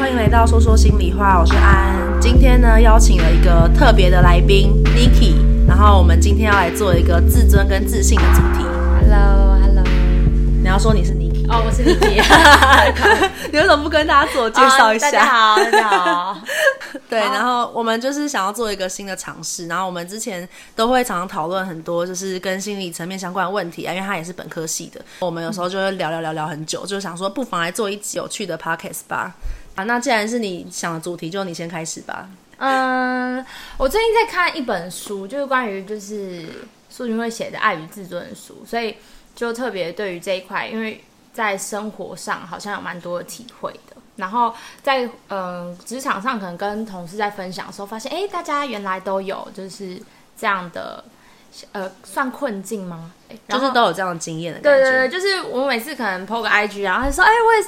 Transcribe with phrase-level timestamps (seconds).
[0.00, 1.94] 欢迎来到说说心里话，我是安。
[2.18, 5.34] 今天呢，邀请了一个特别的来宾 Niki，
[5.68, 8.64] 然后我们今天要来做一个自尊跟自信的主题。
[8.98, 9.84] Hello，Hello，hello
[10.62, 13.28] 你要说你是 Niki 哦，我是 Niki。
[13.52, 15.08] 你为什么不跟大家自我介绍一下？
[15.08, 16.40] 哦、大家好，大家好。
[17.10, 29.34] 对，然后我们就是想要做一个新的尝试，然后我们之前都会常常讨论很多就是跟心理层面相关的问题啊，因为他也是本科系的，我们有时候就会聊聊聊聊很久，就想说不妨来做一集有趣的 podcast 吧。
[29.80, 32.28] 啊，那既然是你想的主题，就你先开始吧。
[32.58, 33.44] 嗯，
[33.78, 36.46] 我最近在看一本书，就是关于就是
[36.90, 38.94] 苏群慧写的《爱与自尊》的书，所以
[39.34, 43.96] 就特别对于这一块，因为在生活上好像有蛮多的体会的。
[44.16, 49.96] 然后在嗯职场上，可能跟同事在分享的时候，发现哎，大家原来都有就是
[50.36, 51.02] 这样的
[51.72, 53.10] 呃，算困境吗？
[53.48, 54.82] 就是都有这样的经验的感觉。
[54.82, 57.66] 对对对，就是我每次可能 po 个 IG，然后他说哎，我也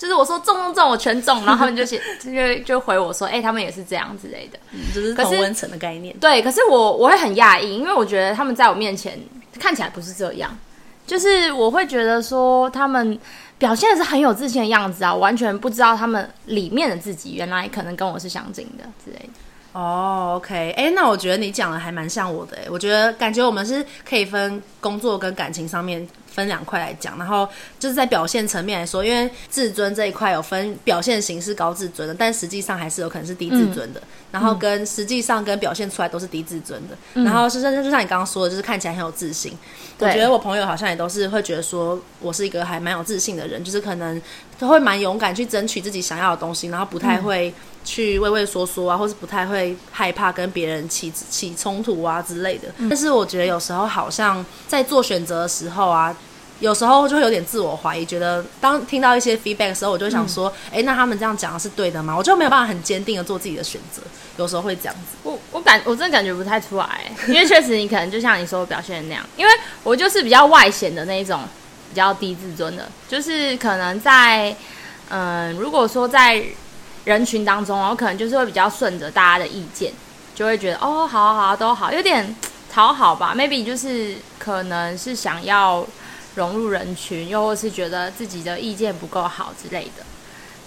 [0.00, 6.16] 就是我说中中中，我全中，然后他们就写 就就回我说哎，他们也是这样之类的，嗯、就是同温层的概念。
[6.18, 9.20] 对，可是我我会很讶异，因为我觉得他们在我面前
[9.58, 10.56] 看起来不是这样，
[11.06, 13.20] 就是我会觉得说他们。
[13.60, 19.78] 表现的是很有自信的样子啊，我完全不知道他们里面的自己原来可能跟我是相近的之类的。
[19.78, 26.08] 哦，OK，哎，那我觉得你讲的还蛮像我的，哎，我觉得感觉我们是可以分工作跟感情上面。
[26.30, 34.00] 分两块来讲，然后就是在表现层面来说，因为自尊这一块有分表现形式高自尊的，但实际上还是有可能是低自尊的。
[34.00, 36.96] 嗯、然后跟实际上跟表现出来都是低自尊的。
[37.14, 39.52] 嗯、然后是就像你刚刚说的，就是看起来很有自信。
[39.98, 44.20] 我觉得我朋友好像也都是会觉得说我是一个还蛮有自信的人，就是可能
[44.58, 47.52] 都会蛮勇敢去争取自己想要的东西，然后不太会
[47.84, 52.68] 去畏畏缩缩啊，或是不太会害怕跟别人起起冲突啊之类的。
[52.78, 56.16] 嗯、但是我觉得有时候好像在做选择的时候啊。
[56.60, 62.14] 有时候就会有点自我怀疑，觉得当听到一些 feedback 的时候，我就想说，哎、嗯，那他们这样讲的是对的吗？
[62.16, 64.02] 我就没有办法很坚定的做自己的选择。
[64.36, 69.52] 有时候会这样子，我我感我真的感觉不太出来，因为确实你可能就像你说表现的那样，因为
[69.82, 71.40] 我就是比较外显的那一种，
[71.88, 74.54] 比较低自尊的，就是可能在
[75.08, 76.42] 嗯，如果说在
[77.04, 79.92] 人群当中，我可能就是会比较顺着大家的意见，
[80.34, 82.36] 就会觉得哦，好啊好啊都好，有点
[82.70, 85.86] 讨好吧，maybe 就是可能是想要。
[86.36, 90.04] 融入人群，又或是觉得自己的意见不够好之类的，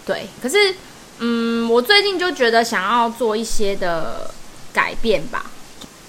[0.06, 0.28] 对。
[0.41, 0.75] 可是，
[1.19, 4.34] 嗯，我最近就觉得想要做一些的
[4.74, 5.50] 改变吧。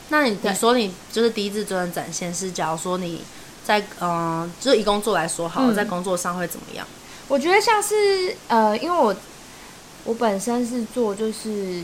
[0.09, 3.23] 那你你说你就是低自尊的展现是，假如说你
[3.65, 6.87] 在嗯、呃，就是以工作来说好了，嗯、在工作上会怎么样？
[7.29, 9.15] 我觉得像是呃，因为我
[10.05, 11.83] 我本身是做就是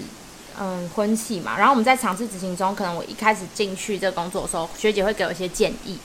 [0.59, 5.99] 嗯婚庆嘛，然后我们在尝试执行中，可能我一开始进去这个工作的时候，学姐会给我一些建议。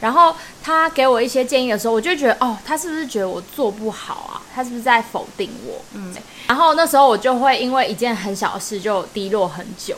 [0.00, 4.42] 然后他给我一些建议的时候，我就觉得哦，他是不是觉得我做不好啊？
[4.54, 5.84] 他是不是在否定我？
[5.94, 6.14] 嗯，
[6.46, 9.96] 然后那时候我就会因为一件很小的事就低落很久。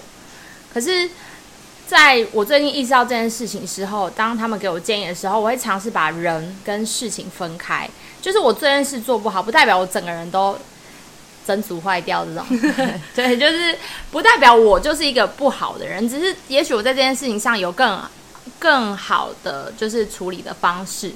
[0.72, 1.10] 可是，
[1.86, 7.86] 在我最近意识到这件事情之后，当他们给我建议的时候，我会尝试把人跟事情分开。
[8.22, 10.56] 就是我这件事做不好，不代表我整个人都
[11.46, 12.46] 整组坏掉这种。
[13.14, 13.76] 对，就是
[14.10, 18.00] 不代表我就是一个不好的人，只是也许我在这件事情上有更。
[18.58, 21.12] 更好的就是处理的方式，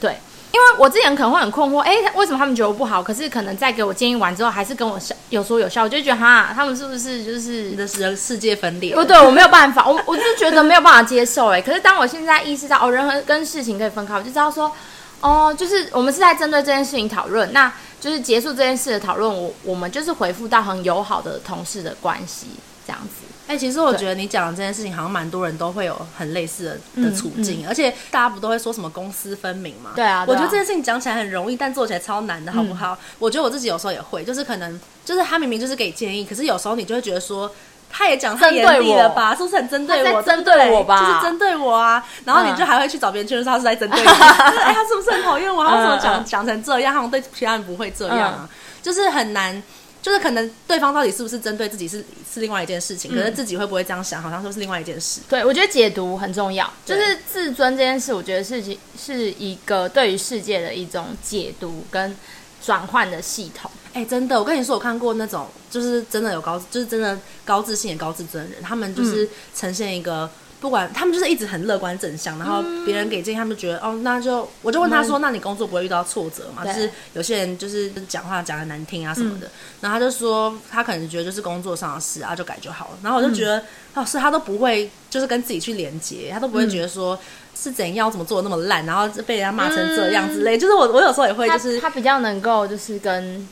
[0.00, 0.18] 对，
[0.52, 3.02] 因为我之前可能会很困惑，哎，为什么他们觉得我不好？
[3.02, 4.98] 可是可能在给我建议完之后，还是跟我
[5.30, 8.94] 有说有笑，我就觉得哈，他们是不是就是你的世世界分裂？
[8.94, 14.72] 不对，我没有办法，我我就是觉得没有办法接受，哎，可是当我现在意识到哦，人和跟事情可以分开，我就知道说，
[15.20, 22.46] 哦，就是我们是在针对这件事情讨论，那就是结束这件事的讨论，我我们就是回复到很友好的同事的关系
[22.86, 23.25] 这样子。
[23.46, 26.64] 哎、欸，其实我觉得你讲的这件事情，好像蛮多人都会有很类似
[26.96, 29.92] 的的处境，嗯嗯、而且大家不都会说什么公私分明嘛？
[29.94, 32.92] 对啊，对啊，我觉得这件事情讲起来很容易，但做起来超难的，好不好？
[32.94, 37.48] 嗯、我觉得我自己有时候也会，就是可能就是他明明就是给建议，可是有时候你就会觉得说，
[37.88, 39.32] 他也讲太严厉了吧？
[39.32, 40.20] 是不是很针对我？
[40.20, 40.98] 针对我吧？
[40.98, 42.04] 就是针对我啊！
[42.24, 45.64] 然后你就还会去找别人确认他是在针对你， 哎，他是不是很讨厌我？
[45.64, 46.92] 他为什么讲讲成这样？
[46.92, 48.48] 他好像对其他人不会这样啊，嗯、
[48.82, 49.62] 就是很难。
[50.06, 51.98] 就是可能对方到底是不是针对自己是
[52.32, 55.20] 是另外一件事情，可是自己会不会这样想，好像说是另外一件事。
[55.28, 58.62] 对，我觉得解读很重要，就是自尊这件事，我觉得是
[58.96, 62.16] 是一个对于世界的一种解读跟
[62.64, 63.68] 转换的系统。
[63.94, 70.30] 哎，真的，我跟你说，我看过那种就是真的有高，就是真的高自信也高自尊的人，他们就是呈现一个。
[70.58, 79.50] 不管他们就是一直很乐观正向，然后别人给建议，他们觉得、嗯、哦，那就我就问他说：“嗯、那你工作不会遇到挫折吗？”对就是有些人就是讲话讲的难听啊什么的，嗯、
[79.82, 82.98] 然后他就说他可能觉得就是工作上的事啊，就改就好了。
[83.02, 83.62] 然后我就觉得，
[83.94, 87.18] 老师、他都不会就是跟自己去连接，他都不会觉得说
[87.54, 90.56] 是怎样怎么做的那么烂，然后被人家骂成这样之类。
[90.56, 93.46] 嗯、就是我我有时候也会就是他，他比较能够就是跟。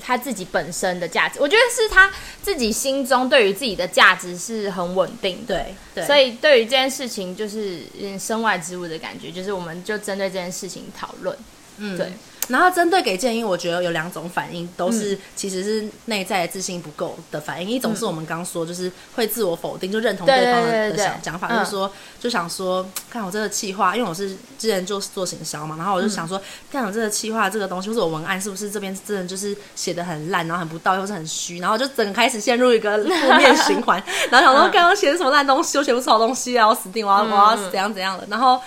[0.00, 2.10] 他自己本身的价值，我觉得是他
[2.42, 5.54] 自己心中对于自己的价值是很稳定的。
[5.54, 7.82] 对，对，所以对于这件事情，就是
[8.18, 11.36] 身外之物的感觉，就是我们就针对这件事情讨论。
[11.78, 12.12] 嗯，对。
[12.48, 17.68] 然后针对给建议，我觉得有两种反应，都是其实是内在自信不够的反应。
[17.68, 26.40] 嗯、一种是我们刚刚说，就是会自我否定，就认同对方的想讲法，就是说、嗯、就想说，看我这个气话，因为我是之前就做行销嘛，然后我就想说，
[26.72, 38.60] 看我这个气话这个东西，或者我文案是不是这边真的就是写的很烂，然后很不到，又是很虚，然后就整个开始陷入一个负面循环，然后想说刚刚写的什么烂东西，我写不出好东西啊，我死定，我要我要怎样怎样的，然后。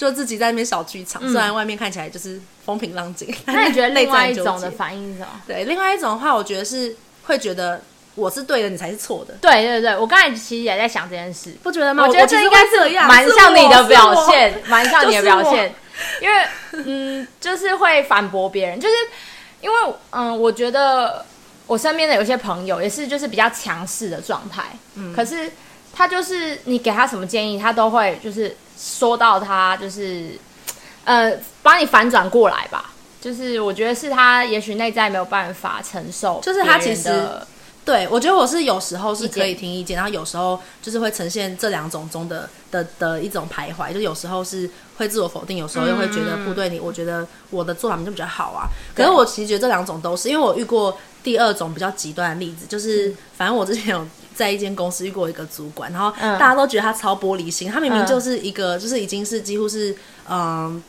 [0.00, 3.28] 就自己在那边小剧场，虽然外面看起来就是风平浪静。
[3.44, 5.28] 那你觉得另外一种的反应是什么？
[5.46, 7.82] 对，另外一种的话，我觉得是会觉得
[8.14, 9.34] 我是对的，你才是错的。
[9.42, 12.06] 对对对，我刚才其实也在想这件事，不觉得吗？
[12.06, 15.74] 我觉得这应该是蛮像你的表现，蛮像你的表现。
[16.22, 16.46] 因为
[16.86, 18.94] 嗯，就是会反驳别人，就是
[19.60, 19.76] 因为
[20.12, 21.26] 嗯，我觉得
[21.66, 24.62] 我身边的有些朋友也是就是比较强势的状态，
[24.94, 25.52] 嗯，可是
[25.92, 28.56] 他就是你给他什么建议，他都会就是。
[28.80, 30.38] 说到他就是，
[31.04, 32.92] 呃，帮你反转过来吧。
[33.20, 36.40] 就是我觉得是他，也许内在没有办法承受。
[36.42, 37.28] 就是他其实，
[37.84, 43.92] 对，我觉得我是有时候是可以听意见，然后有时候就是会呈现这两种中的的的一种徘徊。
[43.92, 46.80] 就有时候是会自我否定，有时候又会觉得不对你。
[46.80, 48.66] 我觉得我的做法就比较好啊。
[48.94, 54.06] 可是我其实觉得这两种都是，因为我遇过第二种比较极端的例子，就是反正我之前有。
[54.40, 57.68] 在一间公司遇过一个主管，然后大家都觉得他超玻璃心。
[57.68, 59.94] 嗯、他明明就是一个，就是已经是几乎是，
[60.26, 60.82] 嗯，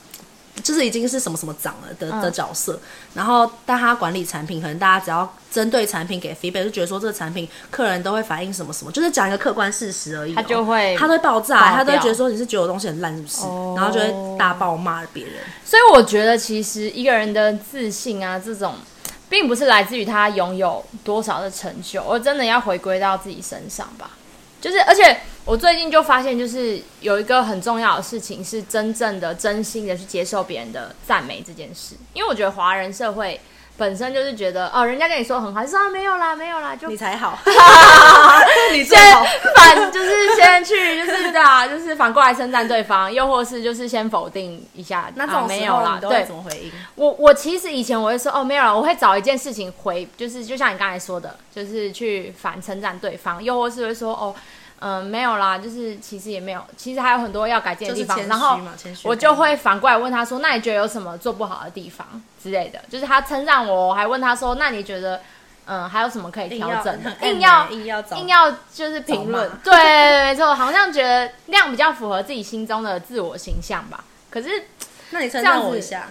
[0.64, 2.80] 就是已经是什么什么长了的、嗯、的角色。
[3.14, 10.36] 然后，但他管理产品，可能大家只要针对产品给 feedback，就觉得说这个产品客人都会反映什么什么，就是讲一个客观事实而已、喔。
[10.38, 13.42] 他就会，他都会爆炸，他都会觉得说你是觉得我东西很烂是不是？
[13.42, 15.34] 哦、然后就会大爆骂别人。
[15.66, 18.76] 所以我觉得，其实一个人的自信啊，这种。
[19.32, 24.12] 并不是来自于他拥有多少的成就，我真的要回归到自己身上吧。
[24.60, 31.96] 就是，而且我最近就发现，就是有一个很重要的事情，是真正的、真心的去接受别人的赞美这件事。
[32.14, 33.40] 因为我觉得华人社会。
[33.82, 37.36] 本身就是觉得哦，人家跟你说很好，就说啊没有啦，没有啦，就你才好，
[38.72, 38.96] 你先
[39.56, 46.72] 反就是先去就是的啊，就是反过来称赞对方，又或是就是先否定一下，那这种、啊、没有啦，对，怎么回应？
[46.94, 54.36] 我我其实以前我会说哦没有啦，我会找一件事情回，就是就像你刚才说的，就是去反称赞对方，又或是会说哦。
[54.84, 58.18] 嗯，没有啦，就是其实也没有，其实还有很多要改进的地方。
[58.28, 58.60] 然后
[59.04, 62.08] 我就会反过来问他说：“那你觉得有什么做不好的地方
[62.42, 65.22] 之类的？”就是他称赞我，我还问他说：“那你觉得，
[65.66, 74.04] 嗯，还有什么可以调整的？”硬要硬要硬要就是评论，对，没错，好像觉得那样比较符合自己心中的自我形象吧。
[74.32, 74.50] 可是，
[75.12, 76.08] 那你称赞我一下。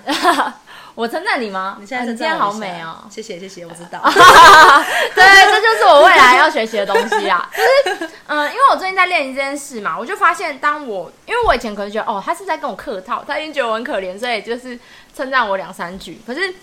[0.95, 1.77] 我称赞你吗？
[1.81, 3.05] 你现在今天好美哦！
[3.09, 4.01] 谢谢谢谢，我知道。
[5.15, 7.49] 对，这就是我未来要学习的东西啊。
[7.85, 14.79] 就是嗯，因为我最近在练习这件事嘛，我就发现，当我因为我以前可能觉得哦，他是在跟我客套，他已经觉得我很可怜，所以就是
[15.17, 16.21] 称赞我两三句。
[16.27, 16.55] 可是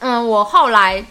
[0.00, 1.04] 嗯，我后来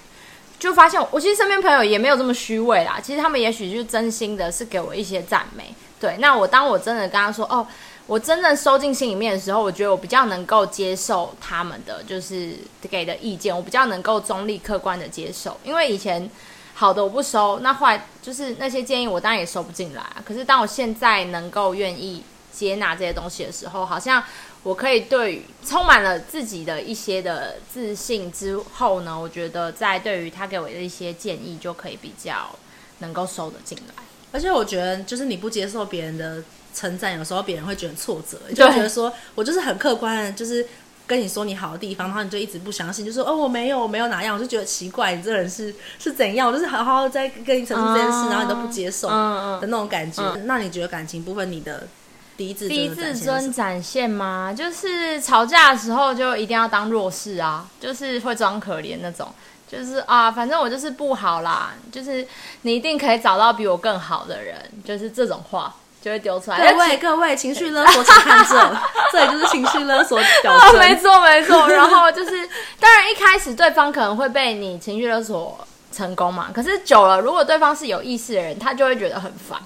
[0.59, 2.99] 就发现，我其实身边朋友也没有这么虚伪啦。
[3.01, 5.75] 其实他们也许就是真心的是给我一些赞美。
[5.99, 7.67] 对，那我当我真的跟他说哦。
[8.07, 12.55] 我真正收进心里面的时候，我觉得我比较能够接受他们的就是
[12.89, 15.59] 给的意见，我比较能够中立客观的接受。
[15.61, 16.29] 因为以前
[16.73, 20.01] 好的我不收，那坏就是那些建议我当然也收不进来。
[20.23, 24.23] 可是当我现在能够愿意接纳这些东西的时候，好像
[24.63, 32.55] 我可以对于充满了自己的一些的自信之后呢，我觉得在对于他给我的一些建议就可以比较
[32.99, 34.03] 能够收得进来。
[34.31, 36.41] 而且我觉得就是你不接受别人的。
[36.73, 40.65] 称赞有时候别人会觉得挫折，就觉得说我就是很客观的，就是
[41.05, 46.47] 跟你说你好的地方，然后你就一直不相信，就说哦我没有我没有哪样，我就觉得奇怪，你这人是 是怎样？
[46.47, 50.21] 我就是好好在跟你陈述这件事，嗯、然后你都不接受的那种感觉。
[50.43, 51.87] 那你觉得感情部分你的
[52.35, 54.53] 第一自尊第一自尊展现吗？
[54.55, 59.27] 就是吵架的时候就一定要当弱势啊，就是会装可怜那种，
[59.67, 62.27] 就是啊反正我就是不好啦，就是
[62.63, 65.73] 你一定可以找到比我更好的人，就是这种话。
[66.07, 66.71] 就会丢出来。
[66.71, 68.77] 各位各位，情绪勒索，请看这，
[69.11, 70.79] 这里就是情绪勒索表征。
[70.79, 71.67] 没错没错。
[71.67, 72.49] 然后就是，
[72.79, 75.59] 当然一开始对方可能会被你情绪勒索
[75.91, 76.47] 成功嘛。
[76.53, 79.59] 可是久了，如果对方是有意识的人，他就会觉得很烦，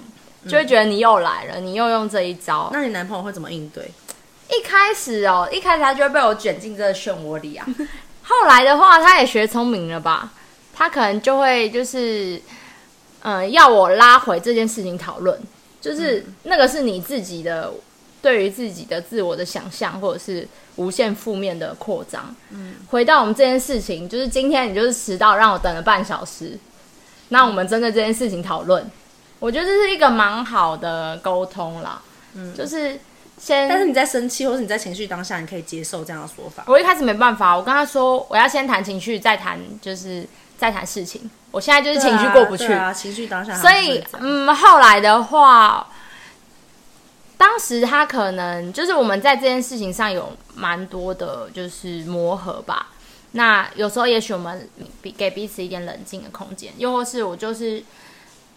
[0.49, 2.71] 就会觉得你又来了，你又用这一招。
[2.73, 3.91] 那你男朋友会怎么应对？
[4.49, 7.65] 一开始哦，一开始他就会被我卷进这个漩涡里啊。
[8.23, 10.29] 后来的话，他也学聪明了吧？
[10.73, 12.41] 他可能就会就是，
[13.21, 15.39] 嗯，要我拉回这件事情讨论。
[15.81, 17.73] 就是那个是你自己的
[18.21, 22.33] 对于自己的自我的想象，或者是无限负面的扩张。
[22.51, 26.57] 嗯，回到我们这件事情，就是今天你就是迟到，让我等了半小时。
[27.29, 28.89] 那我们针对这件事情讨论，
[29.39, 32.01] 我觉得这是一个蛮好的沟通啦。
[32.35, 32.99] 嗯，就是
[33.39, 36.63] 先，但是你在生气或者你在情绪当下，你可以接受这样的说法。
[36.67, 40.27] 我一开始没办法，我跟他说我要先谈情绪，再谈就是
[40.61, 41.27] 再谈事情。
[41.49, 43.55] 我现在就是情绪过不去，对啊，情绪当下。
[43.55, 45.87] 所以，嗯，后来的话。
[47.37, 52.89] 当时他可能就是我们在这件事情上有蛮多的，就是磨合吧。
[53.31, 54.69] 那有时候也许我们
[55.01, 57.83] 给给彼此一点冷静的空间，又或是我就是，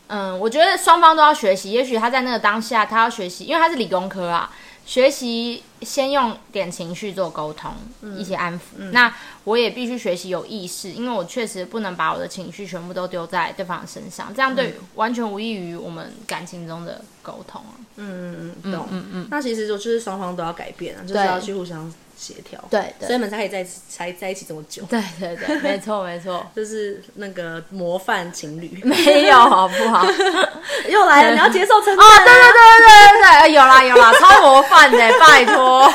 [0.08, 1.70] 嗯，我觉得双方都要学习。
[1.70, 4.50] 也许他在那个当下，他要学习，因为他是理工科啊，
[4.86, 7.72] 学习先用点情绪做沟通，
[8.02, 8.60] 嗯、一些安抚。
[8.76, 9.14] 嗯、那
[9.44, 17.72] 我也必须学习有意识，因为我确实不能把我的情绪全部都丢在对方身上，这样对完全无异于我们感情中的沟通啊。
[17.96, 18.86] 嗯嗯嗯，懂。
[18.90, 22.62] 嗯嗯，嗯，那其实就是双方都要改变啊，就是要去互相协调。
[22.70, 24.82] 对，所以你们才可以在才在一起这么久。
[24.84, 28.80] 对对对， 没错没错，就是那个模范情侣。
[28.84, 30.06] 没有好不好？
[30.88, 32.04] 又来了，你要接受称赞。
[32.04, 35.92] 哦，对对对对对对，有啦有啦，超模范的，拜托。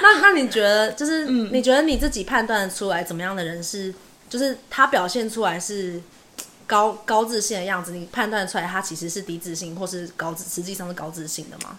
[0.00, 3.94] 那那你觉得，就是你觉得你自己判断出来怎么样的人是，
[4.28, 6.00] 就是他表现出来是？
[6.68, 11.78] 高高自信的样子，你判断出来他其实是低自信，或是高自，实际上是高自信的吗？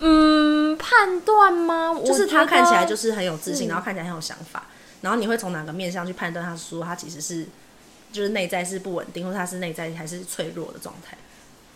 [0.00, 1.94] 嗯，判断吗？
[2.04, 4.64] 就是他看起来就是很有自信，然后看起来很有想法，
[5.00, 7.46] 然后你会从哪个面向去判断他说他其实是
[8.12, 11.16] 就是内在是不稳定，或者他是内在还是脆弱的状态？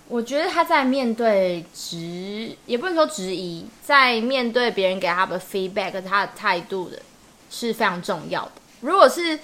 [0.08, 6.98] 我觉得他在面对质，也不能说质疑，在面对别人给他的 feedback，他的态度的
[7.50, 8.52] 是非常重要的。
[8.80, 9.38] 如果是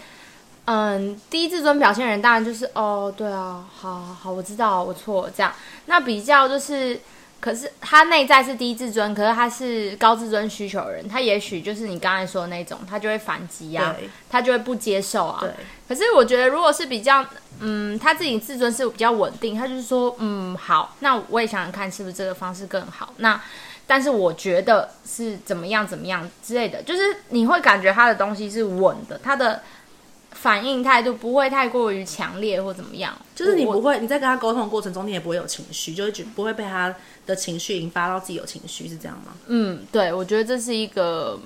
[0.66, 5.52] 嗯，低自尊表现人当然就是哦，对啊，好好好，我知道我错了这样。
[5.84, 6.98] 那比较就是，
[7.44, 13.94] 可是他内在是低自尊，可是他是高自尊需求的人，他也许就是你刚才说的那种，他就会反击啊，
[14.30, 15.40] 他就会不接受啊。
[15.42, 15.50] 对。
[15.86, 17.22] 可是我觉得，如果是比较，
[17.60, 23.12] 嗯，他自己自尊是比较稳定，他就是说，嗯，好，那我也想想看是不是这个方式更好。
[23.18, 23.38] 那
[23.86, 29.60] 但是我觉得是怎么样怎么样之类的，就是你会感觉他的东西是稳的，他的。
[30.34, 39.32] 反应态度不会太过于强烈或怎么样，就是你不会你在跟他沟通的过程中，你也不会有情绪，就会觉不会被他的情绪引发到自己有情绪，是这样吗？
[39.46, 41.38] 嗯，对，我觉得这是一个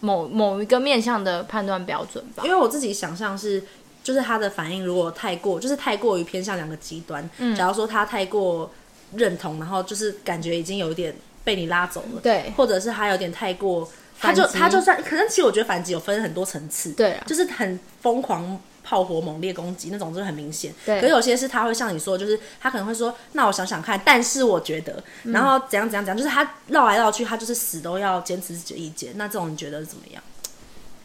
[0.00, 2.42] 某某一个面向的判断标准吧。
[2.44, 3.64] 因为我自己想象是，
[4.02, 7.26] 就是他的反应如果太过，就是太过于偏向两个极端。
[7.38, 8.70] 嗯，假如说他太过
[9.14, 13.88] 认同，然后就是感觉已经有一点被你拉走了，对，或者是他有点太过。
[14.22, 20.72] 他就他就算，可能其实我觉得反击有分很多层次，对啊，就是很疯狂、炮火、猛烈攻击那种，就是很明显。
[20.86, 29.12] 对，可是有些是他会像你说，就是他可能会说，那我想想看，但是我觉得，然后怎样怎样怎样，就是他绕来绕去，他就是死都要坚持自己的意见。
[29.16, 30.22] 那这种你觉得怎么样？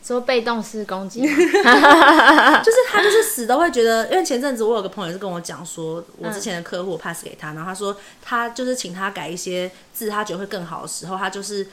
[0.03, 11.67] 说被动式攻击， 就是他就是死都会觉得，因为前阵子我有个朋友是跟我讲说，我之前的客户 pass 给他，然后他说他就是请他改一些字，他觉得会更好的时候，他就是。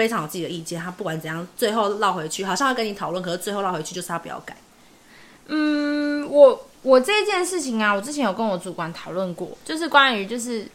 [0.00, 4.56] 非常有自己的意见，他不管怎样，最后绕回去，好像要跟你讨论，可是最后绕回去就是他不要改。
[5.48, 10.66] 嗯，我我这件事情啊，我之前有跟我主管讨论过，就是关于就是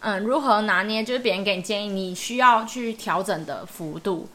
[0.00, 4.26] 嗯如何拿捏，就是别人给你建议，你需要去调整的幅度。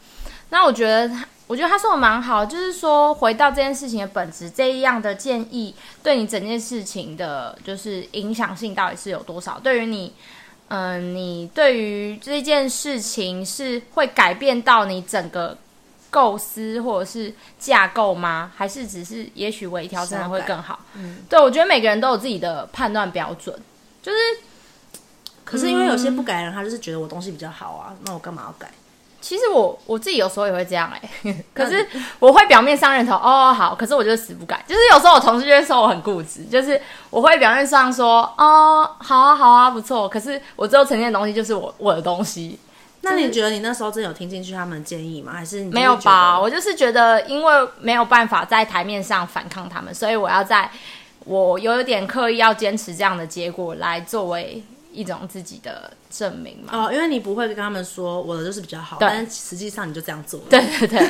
[0.52, 9.60] 那我觉得他，我觉得他说的蛮好，就是说回到这件事情的本质，这样的建议对你整件事情的，就是影响性到底是有多少？
[9.60, 10.14] 对于你。
[10.70, 15.58] 嗯，你对于这件事情是会改变到你整个
[16.10, 18.52] 构思或者是架构吗？
[18.56, 20.80] 还是只是也许微调真的会更好？
[20.96, 23.58] 嗯，对，我觉得每个人都有自己的判断标准，
[24.02, 24.18] 就是，
[25.44, 28.72] 可是因为有些不改的人，他就是觉得我东西比较好啊，那我干嘛要改？
[29.28, 31.86] 其实我我自己有时候也会这样哎、欸， 可是
[32.18, 34.64] 我会表面上认同哦好，可是我就是死不改。
[34.66, 36.80] 就是有时候我同事就会说我很固执，就是
[37.10, 42.58] 我会表面上说哦好啊好啊不错，可是我最后呈现的东西就是我我的东西。
[43.02, 45.34] 那你觉得你那时候真有听进去他们的建议吗？
[45.34, 46.40] 还是你没有吧？
[46.40, 50.72] 我就是觉得因为没有办法在台面上反抗他们，所以我要在
[51.26, 54.64] 我有一点刻意要坚持这样的结果来作为。
[54.92, 56.86] 一种自己的证明嘛？
[56.88, 60.46] 哦，因为你不会跟他们说我的就是比较好，对但实际上你就这样做了。
[60.50, 61.10] 对对对，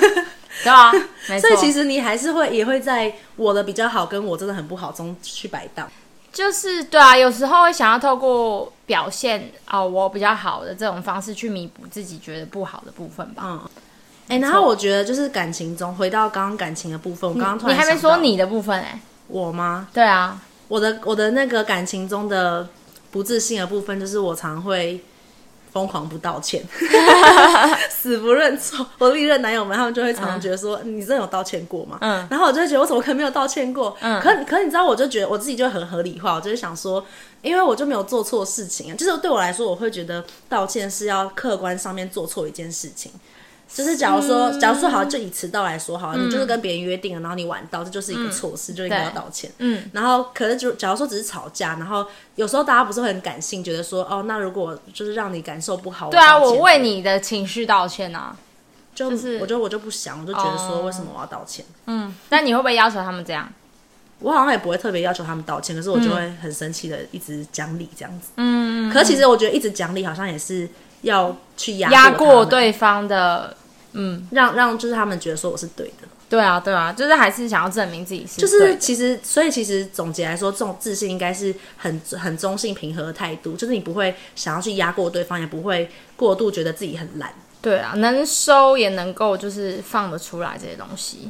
[0.63, 0.91] 对 啊，
[1.39, 5.89] 所以其实你还是会也会在我的比较好跟我真的很不好中去摆荡。
[6.33, 13.43] 就是对啊，有时候会想要透过表现哦，我比较好的这种方式去弥补自己觉得不好的部分吧。
[13.45, 13.69] 嗯，
[14.27, 19.87] 哎、欸，然后我觉得就是感情中，回到刚刚感情的部分，我刚刚突然你还没说你的部分哎、欸，我吗？
[19.93, 22.67] 对啊，我的我的那个感情中的。
[23.17, 25.03] 不自信的部分就是我常会
[25.73, 26.63] 疯狂不道歉，
[27.89, 28.85] 死不认错。
[28.99, 31.97] 我历任男友们他们就会常常觉得说，嗯、你真的有道歉过吗？
[32.01, 33.97] 嗯，然后我就会觉得我怎么可能没有道歉过？
[34.01, 37.03] 嗯，可可你知道，我就觉得我自己就很合理化，我就是想说，
[37.41, 43.11] 因为我就没有做错事情啊，就是对我来说，我会觉得道歉是要客观上面做错一件事情。
[43.73, 49.51] 就是假如说，嗯、假如说好，就以迟到来说好，嗯、你就是跟别人约定了，然后你晚到，这就是一个错事，嗯、就应该要道歉。
[49.59, 52.05] 嗯，然后可是就假如说只是吵架，然后
[52.35, 58.35] 有时候大家不是会很感性，觉得说哦，那如果就是让你感受不好，对啊，我为你的情绪道歉啊，
[58.95, 61.65] 就是我就我就不想，我就觉得说为什么我要道歉？
[61.85, 63.47] 嗯，那你会不会要求他们这样？
[64.19, 68.29] 我好像也不会特别要求他们道歉，可是我就会很生气的一直讲理这样子。
[68.37, 70.67] 嗯，可是其实我觉得一直讲理好像也是。
[71.01, 73.55] 要去压压过对方的，
[73.93, 91.29] 嗯，让让就是他们觉得说我是对的，对啊，对啊，就是还是想要证明自己是，就是其实，所以其实总结来说，这种自信应该是很很中性平和的态度，就是你不会想要去压过对方，也不会过度觉得自己很懒，对啊，能收也能够就是放得出来这些东西。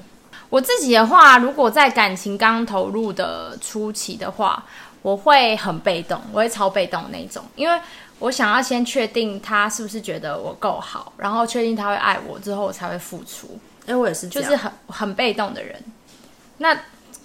[0.50, 4.66] 我自己的话，如果在感情刚投入的初期的话，
[5.02, 7.80] 我会很被动，我会超被动的那种，因为。
[8.20, 13.60] 我想要先确定他是不是觉得我够好，然后确定他会爱我之后，我才会付出。
[13.82, 15.76] 哎、欸，我也是，就是很很被动的人。
[16.58, 16.74] 那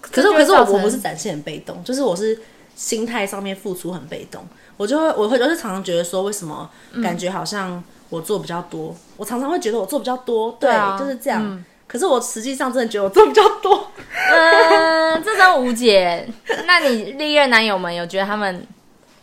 [0.00, 2.38] 可是可是我我不是展现很被动，就是我是
[2.76, 4.46] 心态上面付出很被动。
[4.76, 6.68] 我就会我会就是常常觉得说，为什么
[7.02, 8.90] 感觉好像我做比较多？
[8.90, 11.42] 嗯、我常常会觉得我做比较多，对，就是这样。
[11.42, 13.90] 嗯、可是我实际上真的觉得我做比较多。
[14.30, 16.28] 嗯，这真无解。
[16.66, 18.66] 那你历任男友们有觉得他们？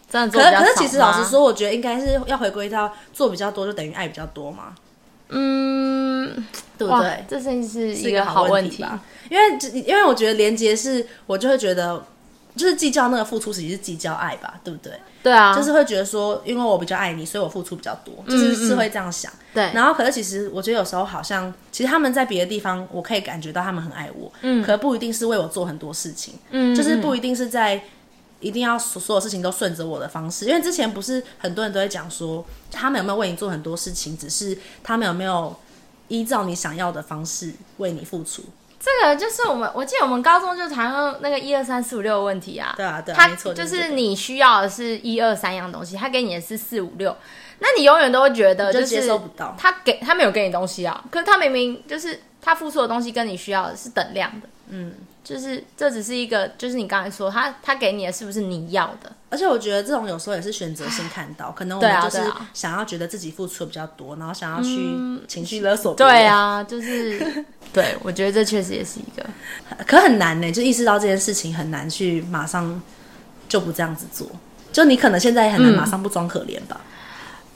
[0.09, 4.73] 真的可是，可是，其实老实说，我觉得应该是要回归到做比较多就等于爱比较多嘛。
[5.31, 6.43] 嗯，
[6.75, 7.23] 对不对？
[7.27, 8.99] 这真是一个好问题吧？
[9.29, 12.03] 因为，因为我觉得连接是，我就会觉得，
[12.55, 14.55] 就是计较那个付出，其实是计较爱吧？
[14.63, 14.93] 对不对？
[15.21, 19.31] 对啊，就是会觉得说，因为我比较爱你，所以我付出比较多，就是是会这样想。
[19.53, 19.69] 对。
[19.71, 24.31] 然后，可是其实我觉得有时候好像，其实他们在别的地方，我可以感觉到他们很爱我。
[24.41, 24.63] 嗯。
[24.63, 26.33] 可不一定是为我做很多事情。
[26.49, 26.73] 嗯。
[26.73, 27.79] 就是不一定是在。
[28.39, 35.55] 一定要所所有事情都顺着我的方式，因为之前不是很多人都会讲说，他们有没有为你做很多事情，只是他们有没有
[36.07, 38.43] 依照你想要的方式为你付出。
[38.79, 42.73] 这个就是我们，我记得我们高中就谈过那个一二三四五六的问题啊。
[42.77, 47.13] 对啊，对啊，他没错，就是你需要的是一二三样东西，他给你的是四五六，
[47.59, 49.53] 那你永远都会觉得就是接收不到。
[49.59, 54.47] 他给他没有给你东西啊，可是他明明就是他付出的东西跟你需要的是等量的。
[54.69, 54.93] 嗯。
[55.21, 59.11] 就是这只是一个，就是你刚才说他他给你的是不是你要的？
[59.29, 62.19] 而且我觉得这种有时候也是选择性看到，可能我们就是
[62.51, 64.97] 想要觉得自己付出的比较多，然后想要去
[65.27, 65.93] 情绪勒索。
[65.93, 69.23] 对啊，就是 对，我觉得这确实也是一个，
[69.85, 72.81] 可很难呢，就意识到这件事情很难去马上
[73.47, 74.25] 就不这样子做。
[74.71, 76.81] 就你可能现在也很难马上不装可怜吧。
[76.81, 76.85] 嗯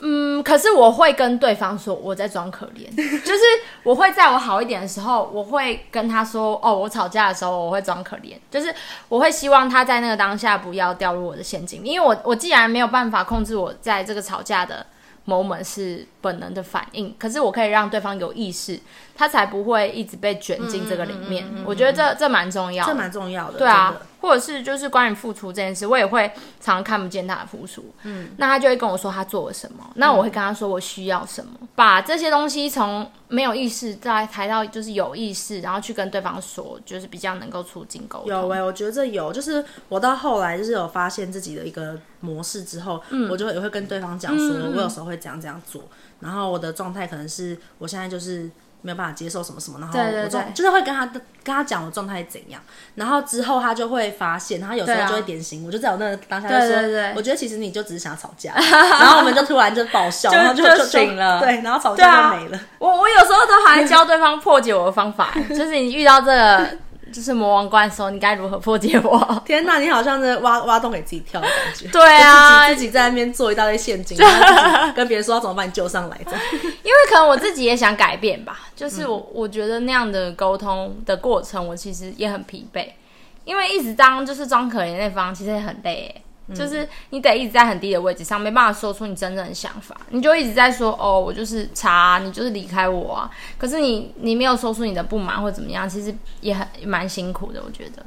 [0.06, 2.90] 嗯，可是我会跟对方说我在装可怜，
[3.24, 3.40] 就是
[3.84, 8.74] 我会在我好一点的时候，我会跟他说哦，我吵架的时候我会装可怜，就是
[9.08, 14.86] 我会希望他在那个当下不要掉入我的陷阱，因为我我既然没有办法控制我在这个吵架的
[15.26, 18.78] moment 是本能的反应，可是我可以让对方有意识。
[19.16, 21.46] 他才不会一直被卷进这个里面。
[21.46, 23.60] 嗯嗯嗯嗯、我觉得这这蛮重要的，这蛮重要的。
[23.60, 26.28] 对啊，或者是就是关于付出这件事，我也会
[26.60, 27.94] 常常看不见他的付出。
[28.04, 38.28] 嗯，那他就会跟我说他做了什么，那我会跟他说我需要什么，嗯、把这些东西从没有意识再抬到就是有意识，然后去跟对方说，就是比较能够促进沟通。
[38.30, 45.84] 有哎、欸，我觉得这有，就是我到后来就是有发现自己的一个模式之后，嗯，我就也会跟对方讲说，嗯、我有时候会这样这样做，
[46.20, 48.50] 然后我的状态可能是我现在就是。
[48.84, 52.62] 没有办法接受什么什么，然后我就，就是会跟他跟他讲我状态怎样，
[52.96, 56.92] 然后之后他就会发现，他有时候就会点醒我，啊、我就在我那个当下就说，对对。
[56.92, 62.58] 对，我觉得其实你就只是想要吵架， 然后我们就突然就爆笑， 然后就就醒了，对，然后吵架就没了。
[62.58, 66.70] 啊、我我有时候都还教对方破解我的方法， 就是你遇到这个。
[67.14, 69.18] 就是魔王关的时候，你该如何破解我？
[69.46, 71.88] 天哪，你好像在挖挖洞给自己跳的感觉。
[71.88, 76.20] 对啊，自己自己在那边做一大堆陷阱，然后跟别人说要怎么把你救上来。
[76.84, 82.88] 因为可能我自己也想改变吧，就是我我觉得那样的沟通的过程，我其实也很疲惫，
[83.46, 86.22] 因为一直当就是装可怜那方，其实也很累欸。
[86.54, 93.32] 就是你得一直在很低的位置上，没办法说出你真正的想法，你就一直在说哦，我就是差，你就是离开我啊。
[93.58, 98.06] 可是你你没有说出你的不满或怎么样，其实也很蛮辛苦的，我觉得。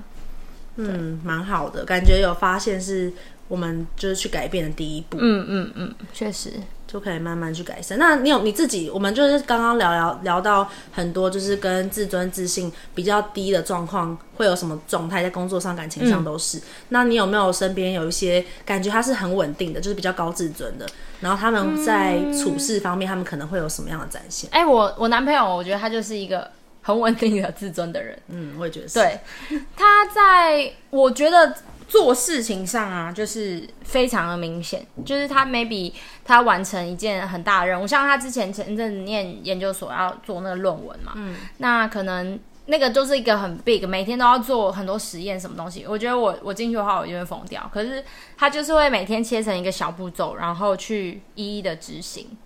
[0.76, 3.10] 嗯，蛮好的，感觉有发现是
[3.48, 5.16] 我们就是去改变的第一步。
[5.20, 6.52] 嗯嗯嗯，确实。
[6.86, 7.98] 就可以慢慢去改善。
[7.98, 16.58] 那你有你自己，我们就是刚刚聊聊聊到很多，就是跟自尊自信比较低的状况会有什么状态，在工作上、感情上都是。
[16.58, 20.86] 嗯、那你有没有身边有一些感觉他是很稳定的，就是比较高自尊的，
[21.20, 24.48] 然后他们在处事方面，他们可能会有什么样的展现？
[24.52, 26.48] 哎、欸，我我男朋友，我觉得他就是一个
[26.82, 28.16] 很稳定的自尊的人。
[28.28, 28.94] 嗯，我也觉得是。
[28.94, 29.20] 对，
[29.76, 31.54] 他在我觉得。
[31.88, 35.92] 做事情上啊，就是非常的明显，就是他 maybe
[36.24, 45.84] 他完成一件很大的任务，像他之前前阵子念研究所要做那个论文嘛，嗯，那可能那个就是一个很 big，每天都要做很多实验什么东西。
[45.86, 47.70] 我觉得我我进去的话，我就会疯掉。
[47.72, 48.04] 可是
[48.36, 52.36] 他就是会每天切成一个小步骤，然后去一一的执行，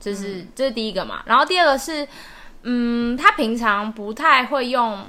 [0.00, 1.22] 就是、嗯、这是第一个嘛。
[1.26, 2.06] 然后第二个是，
[2.62, 5.04] 嗯，他平常不太会用，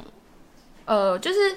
[0.86, 1.56] 呃，就是。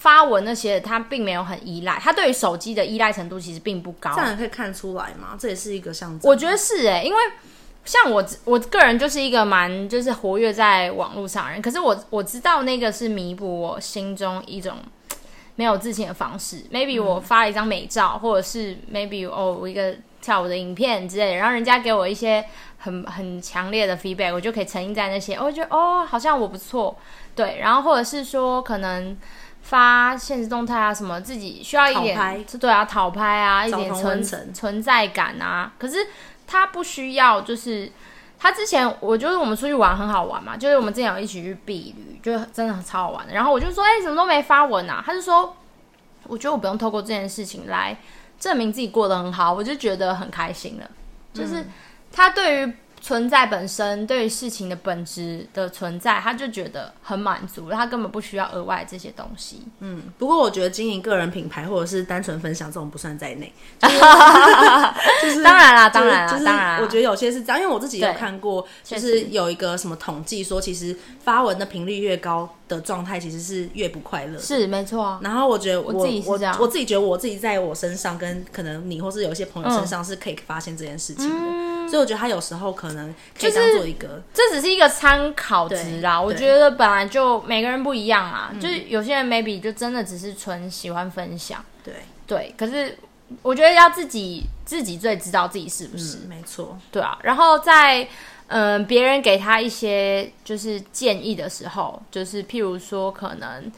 [0.00, 4.14] 发文那些，他并没有很依赖，他对于手机的依赖程度其实并不高。
[4.14, 5.36] 这样可以看出来吗？
[5.38, 6.20] 这也是一个象征。
[6.22, 7.20] 我觉得是哎、欸，因为
[7.84, 14.78] 像我我个人就是一个蛮就是活跃在网络上的人，可是我我知道那个是弥补我心中一种
[15.56, 16.64] 没有自信的方式。
[16.72, 22.42] Maybe 我发了一张美照，嗯、或者是 Maybe 哦我一个跳舞的影片之类的，然后人家给我一些
[22.78, 26.96] 很很强烈的 feedback，我就可以沉浸在那些，我觉得哦好像我不错，
[27.34, 29.14] 对，然后或者是说可能。
[29.62, 35.72] 发现实动态啊，什么自己需要一点，拍对啊，讨拍啊，一点存存在感啊。
[35.78, 36.06] 可是
[36.46, 37.90] 他不需要，就是
[38.38, 43.32] 他之前我觉得我们出去玩很好玩嘛，就是我们之前有一起去避旅，就真的超好玩的。
[43.32, 45.02] 然后我就说，哎、欸，怎么都没发文啊？
[45.04, 45.56] 他就说，
[46.24, 47.96] 我觉得我不用透过这件事情来
[48.38, 50.90] 证明自己过得很好，我就觉得很开心了。
[51.32, 51.64] 就是
[52.12, 52.74] 他对于。
[53.00, 59.62] 存在本身对于事情的本质的存在，他就觉得很满足，他根本不需要额外这些东西。
[59.80, 63.52] 嗯，不过我觉得经营个人品牌或者是单纯分享这种不算在内。
[65.22, 66.82] 就是当然啦，当然啦，当然。
[66.82, 74.38] 我觉得有些是这样，因为我自己有看过，就是有一个什么统计说，其实发文的频率越高的状态，其实是越不快乐。
[74.38, 75.18] 是没错。
[75.22, 81.34] 然后我觉得我，我自己是这样，我，我自己觉得我自己在我身上，跟可能你或是有一些朋友身上是可以发现这件事情的。
[81.34, 81.59] 嗯
[81.90, 86.20] 所以我觉得他有时候可能可以当做一个，这只是一个参考值啦。
[86.20, 91.64] 我觉得本来就每个人不一样啊，嗯、就是有些人 maybe 就真的只是纯喜欢分享。
[91.84, 91.94] 对
[92.26, 92.96] 对，可是
[93.42, 96.18] 我觉得要自己自己最知道自己是不是。
[96.18, 96.78] 嗯、没错。
[96.90, 98.08] 对啊，然后在
[98.46, 103.70] 嗯别人给他一些就是建议的时候，就是譬如说可能。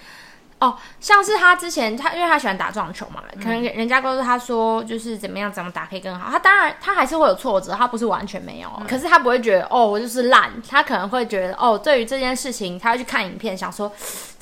[0.63, 6.31] 哦，像是他之前他，因为他喜欢打撞球嘛，可能人家告诉他说，就是怎么样怎么打可以更好。
[6.31, 10.53] 他当然他还是会有挫折，他不是完全没有，嗯、可是他不会觉得哦，我就是烂。
[10.63, 13.91] 他可能会觉得哦，对于这件事情，他会去看影片，想说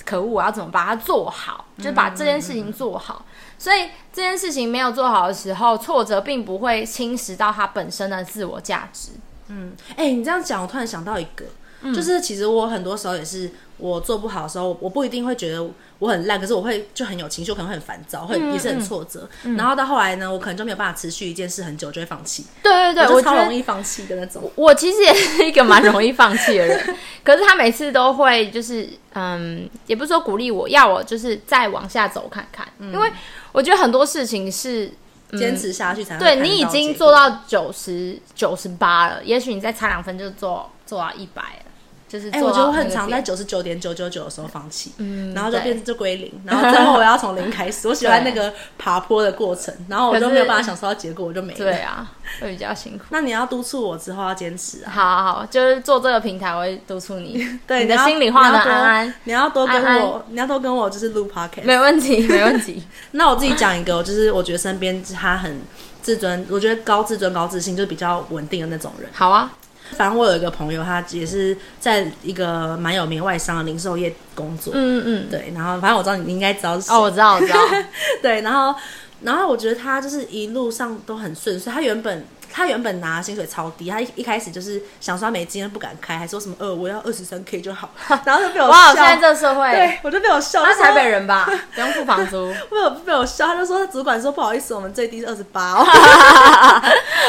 [0.05, 3.25] 可恶，我要怎么把它做好，就是把这件事情做好。
[3.57, 9.13] 所以这件事情没有做好的时候，挫折并不会侵蚀到他本身的自我价值。
[9.49, 11.47] 嗯，哎、欸，你这样讲，我突然想到一个，
[11.81, 13.51] 嗯、就是其实我很多时候也是。
[13.81, 15.67] 我做不好的时候，我不一定会觉得
[15.99, 19.29] 我很烂，可是我会就很有情绪，我可能会很烦躁，会也是很挫折。
[19.45, 22.47] 嗯嗯、然后到后来呢，我可能就没有办法持续一件事很久，就会放弃。
[22.63, 24.51] 对对对，我超容易放弃的那种。
[24.55, 33.11] 我其实也是一个蛮容易放弃的人，可是他每次都会就是嗯，也不是说鼓励我，要我就是再往下走看看，嗯、因为
[33.53, 34.87] 我觉得很多事情是
[35.39, 36.19] 坚、嗯、持下去才能。
[36.19, 41.70] 对，你已经做到九十九十八了，也许你再差两分就做做到一百了。
[42.11, 47.87] 就是哎、欸，我觉得我很常在九十九点九九九的时候放弃，嗯，然后就变成就归零，然后最后我要从零开始。
[47.87, 51.59] 我喜欢那个爬坡的过程，然后我就没有办法享受到结果，我就没了。
[51.59, 53.05] 对啊，会比较辛苦。
[53.11, 54.91] 那你要督促我之后要坚持啊！
[54.91, 57.47] 好好好，就是做这个平台，我会督促你。
[57.65, 61.63] 对，你的心里话呢，安安，你要多跟我，安安你要多跟我，就是录 podcast。
[61.63, 62.83] 没问题，没问题。
[63.13, 65.61] 那我自己讲一个，就是我觉得身边他很
[66.03, 69.09] 自尊，我觉得高自尊、高自信，就是比较稳定的那种人。
[69.13, 69.53] 好啊。
[69.97, 74.73] 反正我有一个朋友，他也是在一个蛮有名外商的零售业工作。
[74.75, 75.53] 嗯嗯，对。
[75.55, 76.91] 然后反正我知道你，应该知道是。
[76.91, 77.59] 哦，我知道，我知道。
[78.23, 78.75] 对，然后
[79.23, 81.73] 然后我觉得他就是一路上都很顺遂。
[81.73, 87.91] 他原本他原本拿薪水超低，他一一开始就是想说他没经验不敢开，还说什么呃我要二十三 K 就好。
[88.25, 88.71] 然后就被我笑。
[88.71, 90.65] 哇，现在这个社会，对我就被我笑。
[90.65, 91.49] 他是台北人吧？
[91.75, 92.53] 不用付房租。
[92.71, 95.85] 被 我被我笑，他就说他主管说不好意思，我们最低是二十八哦。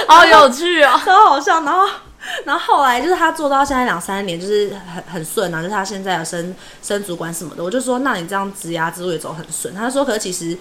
[0.07, 1.61] 好有趣哦，超好笑。
[1.61, 1.87] 然后。
[2.45, 9.73] 然后后来就是他做到现在两三年，就是很很顺啊，就是他现在有升升主管什么的，我就说，那你这样职涯之路也走很顺。
[9.73, 10.57] 他说，可是其实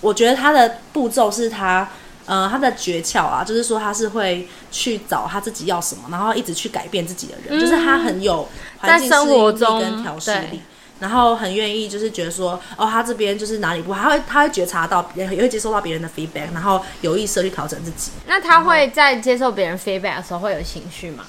[0.00, 1.88] 我觉得他的步骤是他
[2.26, 10.62] 呃他的诀窍啊，就是说他是会去找他自己要什么，然后一直去改变自己的人，嗯、就是他很有环境适应力跟调试力。
[11.02, 18.12] 然后很愿意就是觉得说，哦，他这边就是哪里不好，他会他会觉察到，也会接收到别人的 feedback，然后有意识去调整自己。
[18.28, 21.24] 那他会在接受别人 feedback 的时候会有情绪吗？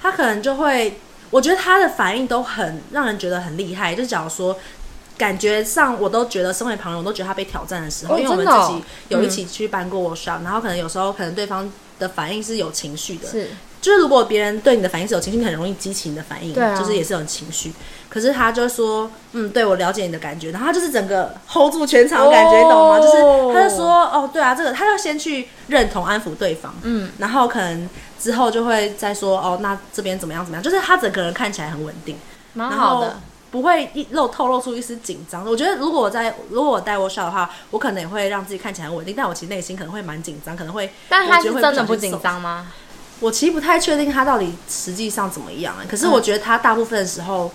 [0.00, 3.94] 他可能就会，我觉得他的反应都很让人觉得很厉害。
[3.94, 4.58] 就假如说，
[5.18, 13.50] 感觉上我都觉得身为旁人，我都觉得他被挑战的时候，哦、因为我们自己有一起去办过 workshop，、嗯、然后可能有时候可能对方的反应是有情绪的，是。
[13.82, 17.72] 就是如果别人对你的反应是有情绪，你很容易激起你的反应，啊、就是也是有情绪。
[18.10, 22.98] 可是他就说，嗯，对，我了解你的感觉，然后他就是整个 hold 住全场的感觉，哦、你懂吗？
[22.98, 30.62] 就是他就说，哦，对啊，这个他要先去认同安抚对方，嗯，然后可能之后就会再说，哦，那这边怎么样怎么样？
[30.62, 32.16] 就是他整个人看起来很稳定，
[32.54, 33.20] 蛮好的，然后
[33.52, 35.44] 不会一露透露出一丝紧张。
[35.44, 42.66] 我觉得如果我在如果我带 workshop 的话，我可能也会让自己看起来很稳定，但我其实内心可能会蛮紧张，可能会，但他是真的不紧张吗？
[43.20, 47.52] 我其实不太确定他到底实际上怎么样，可是我觉得他大部分的时候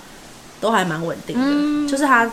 [0.61, 2.29] 都还蛮稳定的，嗯、就是他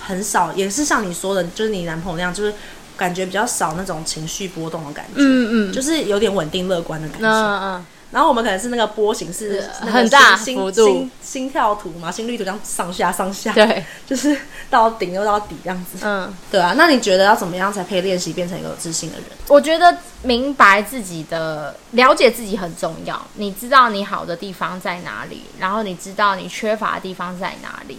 [0.00, 2.52] 很少，也是像你说的，就是你男朋友那样，就是
[2.96, 7.86] 感觉比较少那种情绪波动的感觉，嗯嗯，就是有点稳定乐观的感觉，嗯嗯。
[8.14, 14.38] 然后我们可能是那个波形是很大幅度心心跳图嘛，心率图这样上下上下，对，就是
[14.70, 15.98] 到顶又到底这样子。
[16.04, 16.74] 嗯，对啊。
[16.76, 19.26] 那你觉得要怎么样才可以练习变成一个有自信的人？
[19.48, 23.20] 我觉得明白自己的了解自己很重要。
[23.34, 27.98] 你知道你好的地方在哪里，然后你知道你缺乏的地方在哪里。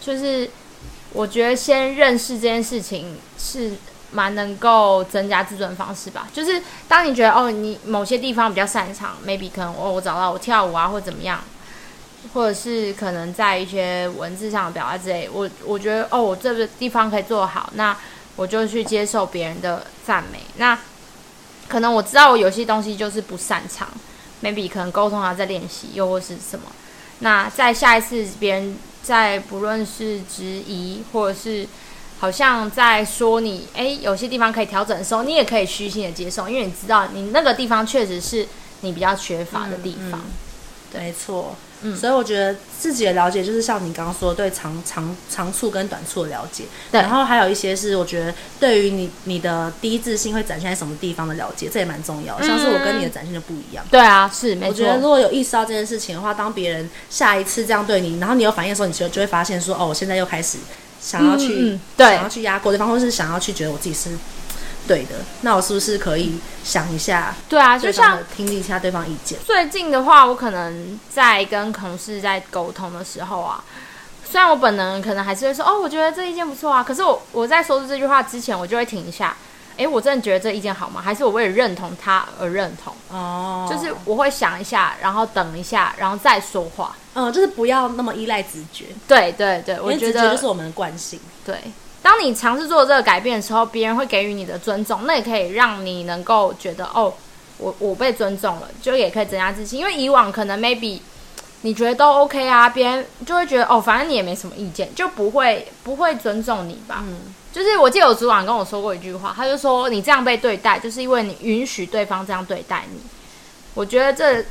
[0.00, 0.48] 就是
[1.12, 3.72] 我觉得先认识这件事情是。
[4.12, 11.42] 蛮能够增加自尊方式吧，就是当你觉得哦，你某些地方比较擅长，maybe 可能哦，我找到我跳舞啊，或怎么样，
[12.34, 17.96] 或者是可能在一些文字上的表达之类，我我觉得哦，我这个地方可以做好，那
[18.36, 20.40] 我就去接受别人的赞美。
[20.58, 20.78] 那
[21.66, 23.88] 可能我知道我有些东西就是不擅长
[24.42, 26.66] ，maybe 可能沟通啊，在练习，又或是什么。
[27.20, 31.66] 那在下一次别人在不论是质疑或者是。
[32.22, 38.46] 好像在说你，哎，有些地方可以调整的时候，你也可以虚心的接受，因为你知道你那个地方确实是
[38.82, 40.20] 你比较缺乏的地方。
[40.20, 40.30] 嗯
[40.94, 52.46] 嗯、没错，嗯，所以我觉得自己的了解就是像你刚刚说的，对长长长处跟短处的了解，对，然后还有一些是我觉得对于你你的第一自信会展现在什么地方的了解，这也蛮重要的。
[52.46, 53.84] 像是我跟你的展现就不一样。
[53.90, 54.68] 对啊，是没错。
[54.68, 60.58] 我觉得如果有意识到这件事情的话，当别人下一次这样对你，然后你有反应的时候，你就就会发现说，哦，我现在又开始。
[61.02, 64.16] 想要去，对，想要去压过对方，或是想要去觉得我自己是
[64.86, 67.34] 对的，那我是不是可以想一下？
[67.48, 69.38] 对啊，就像听一下对方意见。
[69.44, 73.64] 最近的话，我可能在跟同事在沟通的时候啊，
[74.24, 79.36] 虽然我本能可能还是会说，哦，我觉得这意见不错啊，可是我我在说出这句话之前，我就会停一下。
[79.76, 81.00] 哎，我真的觉得这意见好吗？
[81.00, 82.94] 还是我为了认同他而认同？
[83.10, 86.96] 哦，就是我会想一下，然后等一下，然后再说话。
[87.14, 88.86] 嗯，就是不要那么依赖直觉。
[89.06, 91.20] 对对对，我觉得就是我们的惯性。
[91.44, 91.56] 对，
[92.02, 97.12] 当你尝试做这个改变的时候，别人会给予你的尊重，那也可以让你能够觉得哦，
[97.58, 99.78] 我我被尊重了，就也可以增加自信。
[99.78, 101.00] 因为以往可能 maybe
[101.62, 107.04] 你觉得都 OK 啊，别人就会觉得哦，反正你也没什么意见，就不会不会尊重你吧？
[107.06, 107.34] 嗯。
[107.52, 112.98] 就是我记得有主管跟我说过一句话，他就说，你这样被对待，就是因为你允许对方这样对待你。
[113.74, 114.42] 我觉得这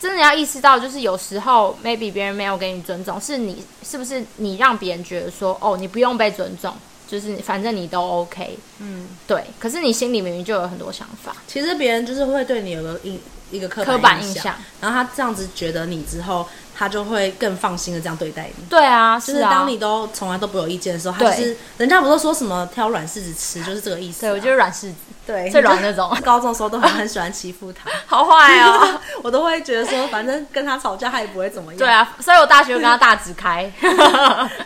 [0.00, 6.72] 真的要意识到，就是有时候 maybe 别人没有给你尊重，是你是不是你让别人觉得说，哦，你不用被尊重，
[7.08, 9.44] 就是反正你都 OK，嗯，对。
[9.58, 16.46] 可是你心里明明就有很多想法，其实别人就是会对你有个印一个刻板印象，然后他这样子觉得你之后。
[16.80, 18.64] 他就会更放心的这样对待你。
[18.70, 24.22] 对啊，就是当你都从来都不有意见的时候，他就是人家不是说什么挑软柿子吃，就是这个意思。
[24.22, 24.94] 对，我就是软柿子，
[25.30, 26.10] 对，最软那种。
[26.24, 31.78] 高中的时候都很很喜欢欺负他， 好坏哦， 我都会觉得说，反正跟他吵架他也不会怎么样。
[31.78, 33.70] 对啊，所以我大学跟他大直开。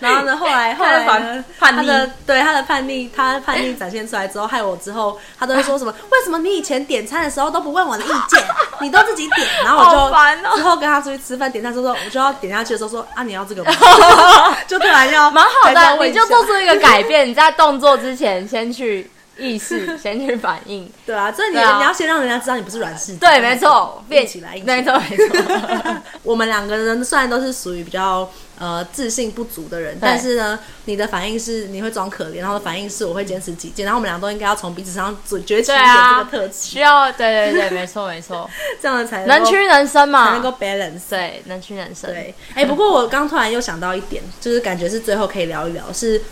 [0.01, 5.93] 然后呢，后来后来呢，叛逆，对他的叛逆，他的叛逆展现出来之后，害我之后，他都会说什么？
[6.11, 8.43] 为什么你以前点餐的时候都不问我的意见，
[8.81, 9.47] 你都自己点？
[9.65, 12.95] 然后我就之后跟他出去吃饭点餐的时候，我就要点下去的时候。
[12.95, 13.73] 说啊，你要这个吗？
[14.69, 17.29] 就突然要蛮好的，你就做出一个改变。
[17.29, 20.91] 你在动作之前，先去意识， 先去反应。
[21.07, 23.17] 对啊，所以你、啊、你要先让人家知道你不是软柿子。
[23.17, 25.97] 对，没错，变起来，没错没错。
[26.23, 28.29] 我们两个人虽然都是属于比较。
[28.57, 38.49] 呃，自信不足的人，但是呢，你的反应是你会装可怜，然后的反应是我会坚持己见，然后我们俩都应该要从彼此上崛起一点这个特质，需要对对对，没错没错，
[38.81, 42.09] 这样才能屈能伸嘛，才能够 balance，对，能屈能伸。
[42.09, 46.23] 对，哎，不过我刚突然又想到一点，就是感觉是最后可以聊一聊，是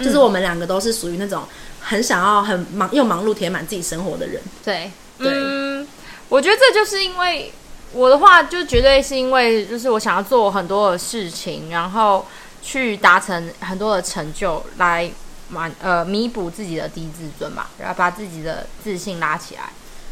[0.00, 1.44] 就是我们两个都是属于那种
[1.80, 5.88] 很想要很忙又忙碌填满自己生活的人，对对，嗯，
[6.28, 7.52] 我觉得这就是因为。
[7.92, 12.24] 我的话就绝对是因为，就是我想要做很多的事情，然后
[12.62, 15.10] 去达成很多的成就来
[15.48, 19.62] 满呃弥补自己的低自尊吧，然后把自己的自信拉起来。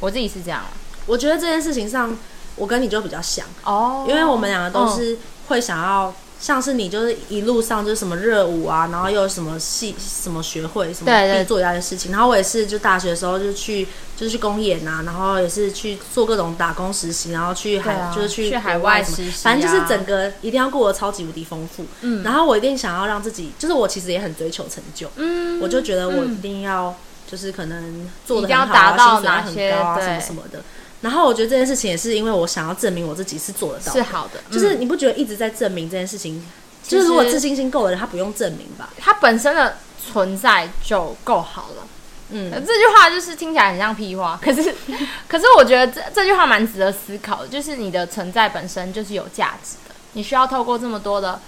[0.01, 0.65] 我自己是这样，
[1.07, 2.19] 我觉得这件事情上，
[2.57, 6.13] 我跟你就比较像哦，因为我们两个都是会想要。
[6.41, 21.85] 像是你就是一路上就是什么热舞啊，然后又有什么戏什么学会什么必做一样的事情，然后我也是就大学的时候就去就是去公演啊，然后也是去做各种打工实习，然后去海、啊、就是去，去海外实习、啊，反正就是整个一定要过得超级无敌丰富。
[22.03, 25.11] 嗯，然后我一定想要让自己，就是我其实也很追求成就。
[25.17, 26.95] 嗯，我就觉得我一定要
[27.29, 30.63] 就是可能做的很好啊，薪水很高啊什么什么的。
[31.01, 34.41] 然后我觉得这件事情也是因为我想要证明我自己是做得到，是好的。
[34.51, 36.43] 就是你不觉得一直在证明这件事情？
[36.83, 38.91] 就是如果自信心够的人，他不用证明吧？
[38.99, 39.77] 他本身的
[40.11, 41.87] 存在就够好了。
[42.31, 44.75] 嗯，这句话就是听起来很像屁话， 可是，
[45.29, 47.49] 可是我觉得这这句话蛮值得思考的。
[47.49, 51.41] 就是你的存在本身就是有价值的，你需要透过这么多的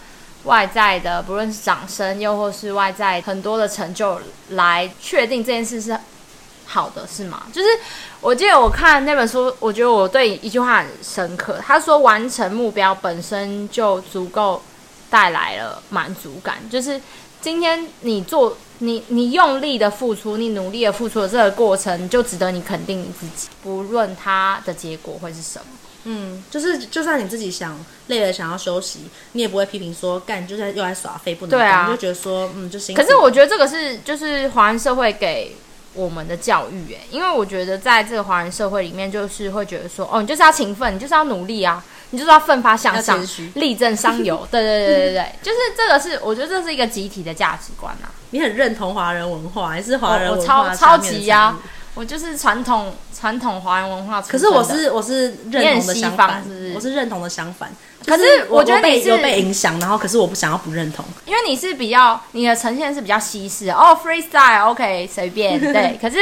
[0.44, 5.98] 外在的，不论是掌声，又或是外在很多的成就，来确定这件事是
[6.70, 7.42] 好的，是吗？
[7.52, 7.68] 就是。
[8.22, 11.58] 我记得我看那本书，我觉得我对一句话很深刻。
[11.66, 14.62] 他说：“完成目标本身就足够
[15.08, 16.58] 带来了满足感。
[16.68, 17.00] 就是
[17.40, 25.64] 今天你做你你用力的付出，你努力的付出的这个过程，就值得你肯定你自己，不论它的结果会是什么。
[26.04, 31.58] 嗯，就是就算你自己想累了想要休息，你也不会批评说干，就是又来耍废不能干。
[31.58, 32.94] 对啊，你就觉得说嗯，就行。
[32.94, 35.56] 可是我觉得这个是就是华人社会给。
[35.94, 43.20] 我们的教育，哎，因为我觉得在这个华人社会里面，就是会觉得说，哦，你就是要勤奋，你就是要努力啊，你就是要奋发向上，
[43.54, 44.46] 力争上游。
[44.52, 48.10] 对对对对对，就是这个是，我觉得这是一个集体的价值观啊。
[48.30, 50.62] 你很认同华人文化，还是华人文化？
[50.62, 51.58] 我超超级呀、啊，
[51.94, 54.22] 我就是传统传统华人文化。
[54.22, 57.70] 可是我是我是认同的相反，是是我是认同的相反。
[58.06, 65.98] 可是我觉得你是有被影响，然后可是我不想要不认同，因为你是比较你的呈现是比较西式哦，freestyle，OK，随便 对。
[66.00, 66.18] 可是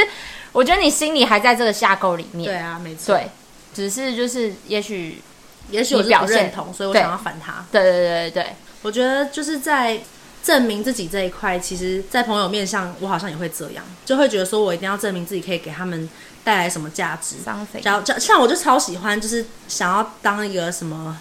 [0.51, 3.29] 我觉得你心里还在这个架构里面，对啊，没错，对，
[3.73, 5.21] 只是就是也许
[5.71, 7.65] 也许我表现认同，所以我想要反他。
[7.71, 9.99] 对对对对对，我觉得就是在
[10.43, 16.09] 证明自己这一块，其实，在朋友面上，我好像也会这样，就会觉得说我一定要证明自己可以给他们
[16.43, 17.37] 带来什么价值。
[17.81, 21.17] 像像我就超喜欢，就是想要当一个什么。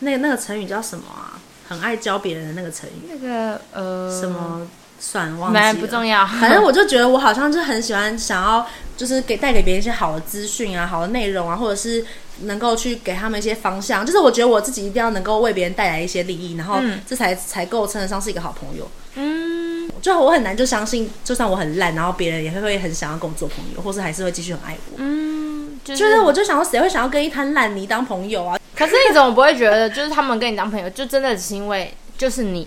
[0.00, 1.40] 那那个成语叫什么啊？
[1.68, 3.08] 很爱教别人的那个成语。
[3.08, 4.66] 那个呃，什么？
[5.02, 6.26] 算忘记了，不重要。
[6.26, 8.66] 反正我就觉得我好像就很喜欢，想要
[8.98, 12.04] 就是给带给别人一些好的资讯啊，好的内容啊，或者是
[12.42, 14.04] 能够去给他们一些方向。
[14.04, 18.86] 就是我觉得我自己一定要能够为别人带来一些利益，然后这才、嗯、才够称得上是一个好朋友。
[19.14, 24.96] 嗯，就我很难就相信，就算我很烂，然后别人也会会很想要跟我做朋友，或是还是会继续很爱我。
[24.98, 28.59] 嗯，就是、就是、我就想说，谁会想要跟一滩烂泥当朋友啊？
[28.80, 32.66] 可是你怎么不会觉得，就是他们跟你当朋友，就真的只是因为就是你。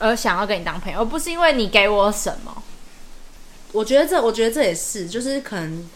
[0.00, 2.62] 而想要跟你当朋友，而不是因为你给我什么。
[3.72, 5.90] 我觉得这，我觉得这也是，就是可能，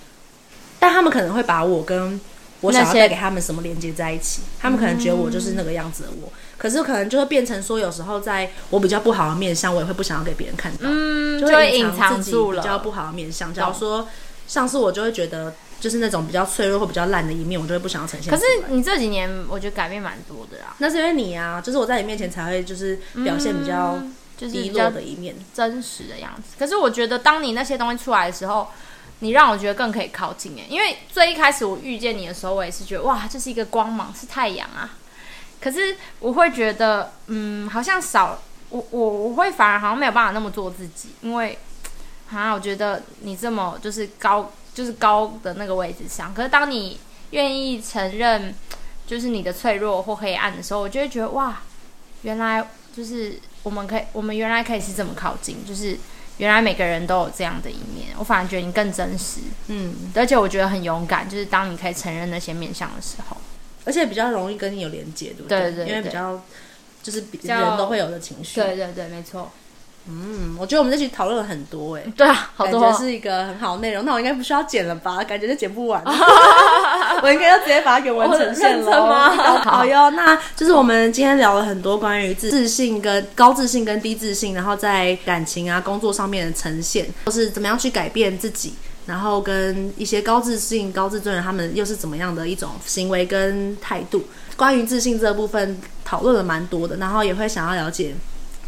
[0.81, 2.21] 但他们可能会把我跟
[2.63, 4.43] 我想要带给他们什么连接在一起。
[4.59, 13.55] 他们可能觉得我就是那个样子的我，嗯、可是可能就会变成说，有时候在我比较不好的面相，我也会不想要给别人看到，嗯，就会隐藏自己比较不好的面相。
[13.55, 14.09] 假如说，
[14.49, 15.55] 像是我就会觉得。
[15.83, 18.33] 就是那种比较脆弱或比较烂的一面，我就会不想要呈现。
[18.33, 20.77] 可是你这几年，我觉得改变蛮多的啊。
[20.79, 24.01] 那是因为你啊，就是我在你面前才会就是表现比较
[24.37, 26.55] 就是低落的一面，真实的样子。
[26.57, 28.69] 可是我觉得，当你那些东西出来的时候，
[29.19, 30.65] 你让我觉得更可以靠近哎。
[30.69, 34.89] 因为最一开始我遇见你的时候，我也是觉得哇，这是一个光芒，是太阳啊。
[35.61, 41.59] 可是我会觉得，嗯，好像少我我我会反而好像没有办法那么做自己，因为
[42.33, 44.53] 啊，我觉得你这么就是高。
[44.75, 46.99] 就是高的那个位置上，可是当你
[47.31, 48.55] 愿意承认，
[49.07, 51.63] 就是你的脆弱或黑暗的时候，我就会觉得哇，
[52.23, 55.99] 原来就是我们可以，我们原来可以是这么靠近，就是
[56.39, 58.09] 原来每个人都有这样的一面。
[58.19, 63.37] 我反而觉得你更真实，嗯，而且我觉得很勇敢，就是当你可以承认那些面向的时候，
[63.85, 65.61] 而且比较容易跟你有连接，对不对？
[65.61, 66.41] 对对对，因为比较
[67.03, 69.51] 就是比人都会有的情绪，对对对，没错。
[70.09, 74.05] 嗯，我觉得我们这期讨论了很多哎、欸，对啊，好多感觉是一个很好的内容。
[74.05, 75.23] 那我应该不需要剪了吧？
[75.25, 76.03] 感觉就剪不完，
[77.23, 79.31] 我应该要直接把它给完成线了吗？
[79.63, 88.75] 好哟，那就是我们今天聊了很多关于自自信跟高自信跟低自信，然后在感情啊、工作上面的呈现，或是怎么样去改变自己，
[89.07, 94.25] 然后跟一些高自信、高自尊人他们又是怎么样的一种行为跟态度。
[94.57, 98.15] 关于自信这部分讨论了蛮多的，然后也会想要了解。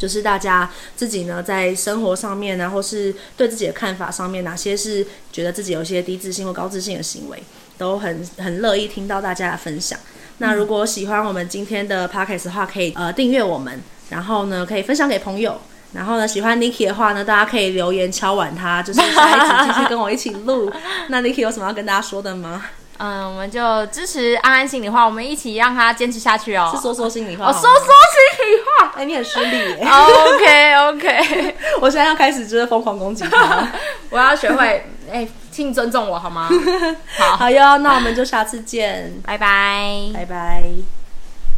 [0.04, 7.42] 就是大家自己呢，在生活上面然后是对自己的看法上面，哪些是觉得自己有一些低自信或高自信的行为，
[7.78, 9.98] 都很很乐意听到大家的分享。
[10.36, 13.80] 那如果喜欢我们今天的 podcast 的话，可以呃订阅我们，
[14.10, 15.58] 然后呢，可以分享给朋友。
[15.94, 20.70] 然后呢，喜欢 Niki 的话呢，大家可以留言敲碗他，就是下一集继续跟我一起录。
[21.08, 22.66] 那 Niki 有什么要跟大家说的吗？
[22.98, 26.70] 嗯，我们就支持安安心里话，我们一起让他坚持下去哦。
[26.74, 28.92] 是说说心里话，哦，说说心里话。
[28.96, 29.86] 哎，你很失礼耶。
[29.86, 33.68] OK OK， 我现在要开始就是疯狂攻击他。
[34.10, 36.48] 我要学会，哎，请尊重我好吗？
[37.18, 41.03] 好，好哟，那我们就下次见，拜拜，拜拜。